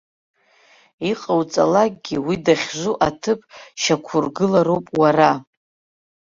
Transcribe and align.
Иҟауҵалакгьы 1.09 2.17
уи 2.25 2.35
дахьжу 2.45 2.93
аҭыԥ 3.07 3.39
шьақәургылароуп 3.81 4.85
уара. 4.99 5.31